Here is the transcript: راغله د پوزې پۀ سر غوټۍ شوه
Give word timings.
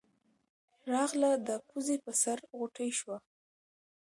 راغله 0.91 1.31
د 1.47 1.49
پوزې 1.67 1.97
پۀ 2.03 2.11
سر 2.21 2.39
غوټۍ 2.57 2.89
شوه 2.99 3.17